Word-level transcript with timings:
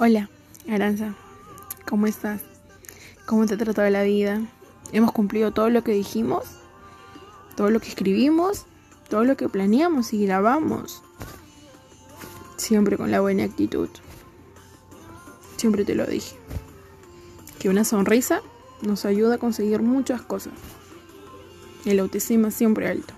Hola, 0.00 0.30
Aranza. 0.70 1.16
¿Cómo 1.84 2.06
estás? 2.06 2.40
¿Cómo 3.26 3.46
te 3.46 3.54
ha 3.54 3.58
tratado 3.58 3.90
la 3.90 4.04
vida? 4.04 4.40
¿Hemos 4.92 5.10
cumplido 5.10 5.50
todo 5.50 5.70
lo 5.70 5.82
que 5.82 5.90
dijimos? 5.90 6.44
¿Todo 7.56 7.70
lo 7.70 7.80
que 7.80 7.88
escribimos? 7.88 8.66
¿Todo 9.10 9.24
lo 9.24 9.36
que 9.36 9.48
planeamos 9.48 10.12
y 10.12 10.24
grabamos? 10.24 11.02
Siempre 12.58 12.96
con 12.96 13.10
la 13.10 13.20
buena 13.20 13.42
actitud. 13.42 13.88
Siempre 15.56 15.84
te 15.84 15.96
lo 15.96 16.06
dije. 16.06 16.36
Que 17.58 17.68
una 17.68 17.82
sonrisa 17.82 18.40
nos 18.82 19.04
ayuda 19.04 19.34
a 19.34 19.38
conseguir 19.38 19.82
muchas 19.82 20.22
cosas. 20.22 20.52
El 21.84 21.98
autoestima 21.98 22.52
siempre 22.52 22.86
alto. 22.86 23.14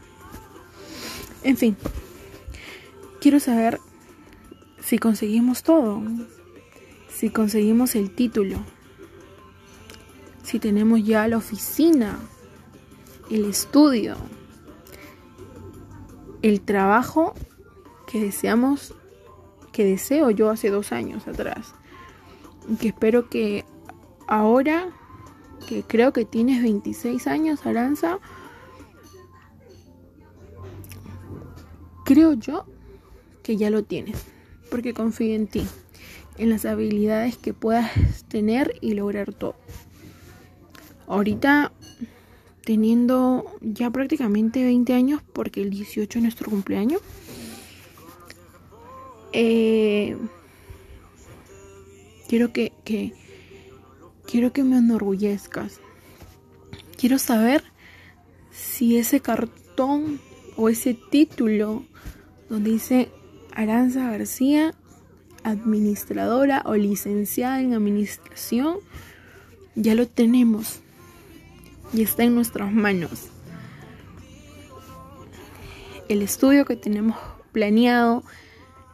En 1.43 1.59
fin, 1.59 1.77
quiero 3.21 3.39
saber 3.39 3.79
si 4.83 4.99
conseguimos 4.99 5.63
todo 5.63 6.03
si 7.21 7.29
conseguimos 7.29 7.97
el 7.97 8.11
título, 8.15 8.57
si 10.43 10.59
tenemos 10.59 11.05
ya 11.05 11.29
la 11.29 11.37
oficina, 11.37 12.19
el 13.31 13.45
estudio, 13.45 14.17
el 16.41 16.63
trabajo 16.63 17.35
que 18.11 18.23
deseamos, 18.23 18.95
que 19.71 19.85
deseo 19.85 20.31
yo 20.31 20.49
hace 20.49 20.71
dos 20.71 20.93
años 20.93 21.29
atrás, 21.29 21.75
que 22.81 22.89
espero 22.89 23.29
que 23.29 23.67
ahora, 24.27 24.89
que 25.69 25.83
creo 25.83 26.15
que 26.15 26.25
tienes 26.25 26.63
26 26.63 27.27
años, 27.27 27.67
Aranza, 27.67 28.19
creo 32.07 32.33
yo 32.33 32.65
que 33.43 33.59
ya 33.59 33.69
lo 33.69 33.85
tienes, 33.85 34.25
porque 34.71 34.95
confío 34.95 35.35
en 35.35 35.49
ti 35.49 35.67
en 36.41 36.49
las 36.49 36.65
habilidades 36.65 37.37
que 37.37 37.53
puedas 37.53 37.91
tener 38.29 38.75
y 38.81 38.95
lograr 38.95 39.35
todo. 39.35 39.57
Ahorita 41.07 41.71
teniendo 42.65 43.45
ya 43.61 43.91
prácticamente 43.91 44.65
20 44.65 44.95
años, 44.95 45.23
porque 45.35 45.61
el 45.61 45.71
18 45.71 46.19
es 46.19 46.23
nuestro 46.23 46.51
cumpleaños, 46.51 47.03
eh, 49.33 50.17
quiero 52.27 52.53
que, 52.55 52.73
que, 52.85 53.13
quiero 54.27 54.53
que 54.53 54.65
me 54.65 54.79
enorgullezcas. 54.79 55.79
Quiero 56.97 57.19
saber 57.19 57.65
si 58.51 58.97
ese 58.97 59.21
cartón 59.21 60.21
o 60.57 60.71
ese 60.71 60.95
título 61.11 61.85
donde 62.49 62.71
dice 62.71 63.11
Aranza 63.53 64.11
García 64.11 64.75
administradora 65.45 66.63
o 66.67 66.75
licenciada 66.75 67.61
en 67.61 67.75
administración, 67.75 68.79
ya 69.75 69.95
lo 69.95 70.07
tenemos 70.07 70.81
y 71.93 72.03
está 72.03 72.25
en 72.25 72.35
nuestras 72.35 72.73
manos. 72.73 73.29
El 76.09 76.23
estudio 76.23 76.65
que 76.65 76.77
tenemos 76.77 77.17
planeado, 77.53 78.25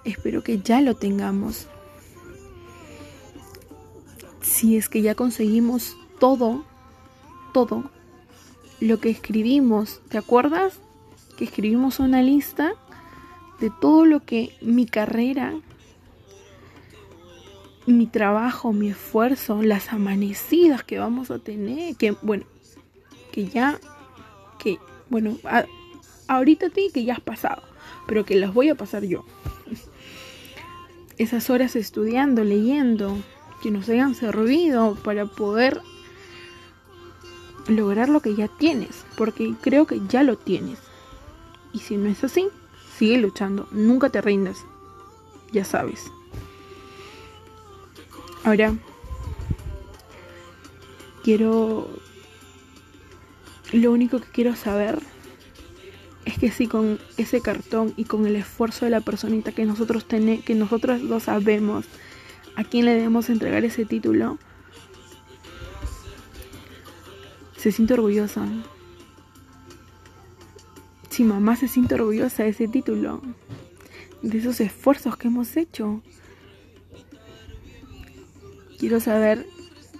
espero 0.05 0.43
que 0.43 0.61
ya 0.61 0.81
lo 0.81 0.95
tengamos. 0.95 1.67
Si 4.43 4.77
es 4.77 4.89
que 4.89 5.03
ya 5.03 5.15
conseguimos 5.15 5.97
todo, 6.19 6.65
todo 7.53 7.91
lo 8.81 9.01
que 9.01 9.11
escribimos, 9.11 10.01
¿te 10.09 10.19
acuerdas? 10.19 10.79
Que 11.37 11.45
escribimos 11.45 12.01
una 12.01 12.23
lista 12.23 12.75
de 13.61 13.71
todo 13.71 14.05
lo 14.05 14.25
que 14.25 14.55
mi 14.61 14.87
carrera 14.87 15.55
mi 17.87 18.07
trabajo, 18.07 18.73
mi 18.73 18.89
esfuerzo, 18.89 19.63
las 19.63 19.93
amanecidas 19.93 20.83
que 20.83 20.99
vamos 20.99 21.31
a 21.31 21.39
tener, 21.39 21.97
que 21.97 22.13
bueno, 22.23 22.45
que 23.33 23.47
ya, 23.47 23.79
que 24.59 24.79
bueno, 25.09 25.37
ahorita 26.27 26.67
a 26.67 26.71
ti 26.71 26.91
que 26.93 27.05
ya 27.05 27.15
has 27.15 27.21
pasado, 27.21 27.63
pero 28.07 28.25
que 28.25 28.37
las 28.37 28.53
voy 28.53 28.69
a 28.69 28.75
pasar 28.75 29.05
yo. 29.05 29.25
Esas 31.19 31.49
horas 31.49 31.77
estudiando, 31.77 32.45
leyendo, 32.45 33.17
que 33.63 33.71
nos 33.71 33.89
hayan 33.89 34.15
servido 34.15 34.97
para 34.97 35.27
poder 35.27 35.81
lograr 37.69 38.09
lo 38.09 38.21
que 38.21 38.35
ya 38.35 38.49
tienes, 38.49 39.05
porque 39.17 39.55
creo 39.61 39.87
que 39.87 40.01
ya 40.09 40.23
lo 40.23 40.37
tienes. 40.37 40.79
Y 41.73 41.79
si 41.79 41.97
no 41.97 42.09
es 42.09 42.23
así, 42.23 42.49
sigue 42.97 43.19
luchando, 43.19 43.69
nunca 43.71 44.11
te 44.11 44.21
rindas, 44.21 44.59
ya 45.53 45.65
sabes. 45.65 46.11
Ahora, 48.47 48.73
quiero... 51.25 51.91
Lo 53.73 53.91
único 53.91 54.21
que 54.21 54.29
quiero 54.29 54.55
saber 54.55 55.01
es 56.25 56.39
que 56.39 56.53
si 56.53 56.69
con 56.69 57.01
ese 57.17 57.41
cartón 57.41 57.93
y 57.97 58.05
con 58.05 58.25
el 58.25 58.37
esfuerzo 58.37 58.85
de 58.85 58.93
la 58.93 59.01
personita 59.01 59.51
que 59.51 59.65
nosotros 59.65 60.07
tenemos, 60.07 60.45
que 60.45 60.55
nosotros 60.55 61.03
lo 61.03 61.19
sabemos, 61.19 61.87
a 62.55 62.63
quién 62.63 62.85
le 62.85 62.95
debemos 62.95 63.31
entregar 63.31 63.65
ese 63.65 63.85
título, 63.85 64.39
se 67.57 67.73
siente 67.73 67.95
orgullosa. 67.95 68.47
Si 71.11 71.25
mamá 71.25 71.57
se 71.57 71.67
siente 71.67 71.97
orgullosa 71.97 72.45
de 72.45 72.51
ese 72.51 72.69
título, 72.69 73.23
de 74.23 74.39
esos 74.39 74.61
esfuerzos 74.61 75.17
que 75.17 75.27
hemos 75.27 75.57
hecho, 75.57 76.01
Quiero 78.79 79.01
saber 79.01 79.47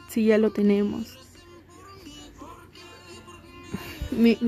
si 0.09 0.27
ya 0.27 0.39
lo 0.39 0.51
tenemos. 0.51 1.19
Me, 4.11 4.39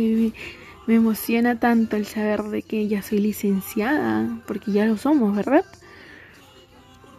emociona 0.86 1.60
tanto 1.60 1.96
el 1.96 2.06
saber 2.06 2.44
de 2.44 2.62
que 2.62 2.88
ya 2.88 3.02
soy 3.02 3.18
licenciada, 3.18 4.40
porque 4.46 4.72
ya 4.72 4.86
lo 4.86 4.96
somos, 4.96 5.36
¿verdad? 5.36 5.64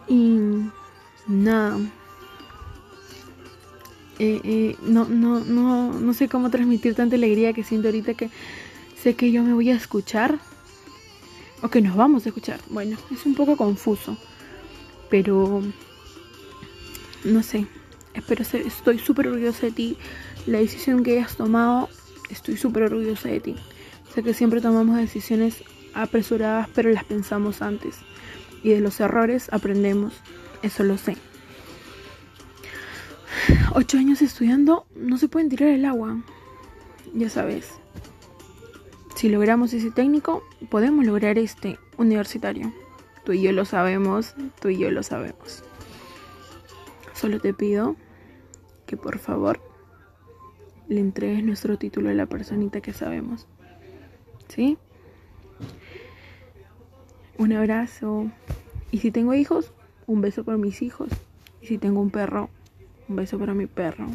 Y 0.08 0.38
nada. 1.26 1.78
Eh, 4.18 4.40
eh, 4.44 4.76
no, 4.82 5.06
no, 5.06 5.40
no, 5.40 5.92
no 5.92 6.14
sé 6.14 6.28
cómo 6.28 6.50
transmitir 6.50 6.94
tanta 6.94 7.16
alegría 7.16 7.52
que 7.52 7.64
siento 7.64 7.88
ahorita 7.88 8.14
que 8.14 8.28
sé 9.00 9.14
que 9.14 9.32
yo 9.32 9.42
me 9.42 9.54
voy 9.54 9.70
a 9.70 9.76
escuchar 9.76 10.38
o 11.62 11.68
que 11.68 11.80
nos 11.80 11.96
vamos 11.96 12.26
a 12.26 12.30
escuchar. 12.30 12.60
Bueno, 12.68 12.98
es 13.10 13.24
un 13.24 13.34
poco 13.34 13.56
confuso, 13.56 14.16
pero 15.08 15.62
no 17.24 17.42
sé, 17.42 17.66
espero 18.14 18.44
ser, 18.44 18.62
estoy 18.62 18.98
súper 18.98 19.28
orgullosa 19.28 19.66
de 19.66 19.72
ti. 19.72 19.98
La 20.46 20.58
decisión 20.58 21.02
que 21.02 21.18
hayas 21.18 21.36
tomado, 21.36 21.88
estoy 22.30 22.56
súper 22.56 22.84
orgullosa 22.84 23.28
de 23.28 23.40
ti. 23.40 23.56
Sé 24.14 24.22
que 24.22 24.34
siempre 24.34 24.60
tomamos 24.60 24.96
decisiones 24.96 25.62
apresuradas, 25.94 26.68
pero 26.74 26.90
las 26.90 27.04
pensamos 27.04 27.62
antes. 27.62 27.96
Y 28.62 28.70
de 28.70 28.80
los 28.80 29.00
errores 29.00 29.48
aprendemos, 29.52 30.14
eso 30.62 30.84
lo 30.84 30.98
sé. 30.98 31.16
Ocho 33.74 33.98
años 33.98 34.20
estudiando, 34.22 34.86
no 34.94 35.16
se 35.16 35.28
pueden 35.28 35.48
tirar 35.48 35.68
el 35.68 35.84
agua. 35.84 36.20
Ya 37.14 37.30
sabes. 37.30 37.68
Si 39.14 39.28
logramos 39.28 39.72
ese 39.72 39.90
técnico, 39.90 40.42
podemos 40.70 41.04
lograr 41.04 41.38
este 41.38 41.78
universitario. 41.96 42.72
Tú 43.24 43.32
y 43.32 43.42
yo 43.42 43.52
lo 43.52 43.64
sabemos, 43.64 44.34
tú 44.60 44.70
y 44.70 44.78
yo 44.78 44.90
lo 44.90 45.02
sabemos. 45.02 45.62
Solo 47.20 47.38
te 47.38 47.52
pido 47.52 47.96
que 48.86 48.96
por 48.96 49.18
favor 49.18 49.60
le 50.88 51.00
entregues 51.00 51.44
nuestro 51.44 51.76
título 51.76 52.08
a 52.08 52.14
la 52.14 52.24
personita 52.24 52.80
que 52.80 52.94
sabemos. 52.94 53.46
¿Sí? 54.48 54.78
Un 57.36 57.52
abrazo. 57.52 58.30
Y 58.90 59.00
si 59.00 59.10
tengo 59.10 59.34
hijos, 59.34 59.70
un 60.06 60.22
beso 60.22 60.44
para 60.44 60.56
mis 60.56 60.80
hijos. 60.80 61.10
Y 61.60 61.66
si 61.66 61.76
tengo 61.76 62.00
un 62.00 62.08
perro, 62.08 62.48
un 63.06 63.16
beso 63.16 63.38
para 63.38 63.52
mi 63.52 63.66
perro. 63.66 64.06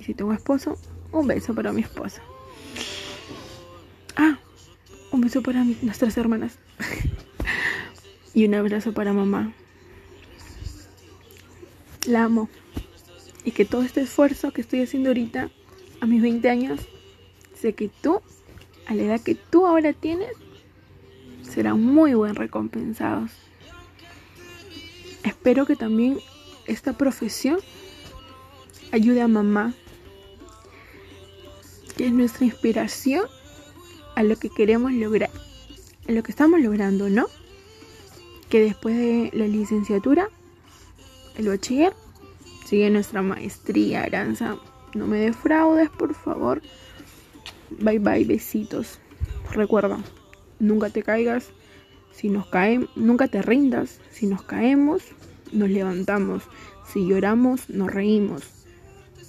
Y 0.00 0.02
si 0.02 0.12
tengo 0.12 0.32
esposo, 0.32 0.76
un 1.12 1.28
beso 1.28 1.54
para 1.54 1.72
mi 1.72 1.82
esposa. 1.82 2.20
Ah, 4.16 4.40
un 5.12 5.20
beso 5.20 5.40
para 5.40 5.62
nuestras 5.62 6.18
hermanas. 6.18 6.58
y 8.34 8.44
un 8.44 8.56
abrazo 8.56 8.92
para 8.92 9.12
mamá 9.12 9.54
la 12.08 12.24
amo. 12.24 12.48
Y 13.44 13.52
que 13.52 13.64
todo 13.64 13.82
este 13.82 14.02
esfuerzo 14.02 14.52
que 14.52 14.60
estoy 14.60 14.82
haciendo 14.82 15.10
ahorita, 15.10 15.50
a 16.00 16.06
mis 16.06 16.20
20 16.20 16.48
años, 16.50 16.80
sé 17.54 17.74
que 17.74 17.88
tú, 17.88 18.20
a 18.86 18.94
la 18.94 19.02
edad 19.02 19.20
que 19.20 19.34
tú 19.34 19.66
ahora 19.66 19.92
tienes, 19.92 20.32
serán 21.42 21.82
muy 21.82 22.14
buen 22.14 22.34
recompensados. 22.34 23.30
Espero 25.24 25.66
que 25.66 25.76
también 25.76 26.18
esta 26.66 26.92
profesión 26.92 27.58
ayude 28.92 29.22
a 29.22 29.28
mamá, 29.28 29.74
que 31.96 32.06
es 32.06 32.12
nuestra 32.12 32.44
inspiración 32.44 33.26
a 34.14 34.22
lo 34.22 34.36
que 34.36 34.50
queremos 34.50 34.92
lograr, 34.92 35.30
a 36.08 36.12
lo 36.12 36.22
que 36.22 36.30
estamos 36.30 36.60
logrando, 36.60 37.08
¿no? 37.08 37.26
Que 38.48 38.60
después 38.60 38.96
de 38.96 39.30
la 39.32 39.46
licenciatura 39.46 40.28
el 41.38 41.48
bachiller, 41.48 41.94
sigue 42.66 42.90
nuestra 42.90 43.22
maestría, 43.22 44.02
Aranza. 44.02 44.56
No 44.94 45.06
me 45.06 45.18
defraudes, 45.18 45.88
por 45.88 46.14
favor. 46.14 46.60
Bye 47.70 48.00
bye, 48.00 48.24
besitos. 48.24 48.98
Recuerda, 49.52 49.98
nunca 50.58 50.90
te 50.90 51.02
caigas. 51.02 51.50
Si 52.12 52.28
nos 52.28 52.46
caemos, 52.46 52.90
nunca 52.96 53.28
te 53.28 53.40
rindas. 53.40 54.00
Si 54.10 54.26
nos 54.26 54.42
caemos, 54.42 55.02
nos 55.52 55.70
levantamos. 55.70 56.42
Si 56.92 57.06
lloramos, 57.06 57.70
nos 57.70 57.90
reímos. 57.92 58.42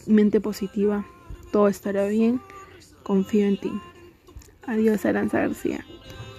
Mente 0.07 0.41
positiva, 0.41 1.05
todo 1.51 1.67
estará 1.67 2.07
bien. 2.07 2.41
Confío 3.03 3.45
en 3.45 3.59
ti. 3.59 3.71
Adiós, 4.65 5.05
Aranza 5.05 5.39
García. 5.39 5.85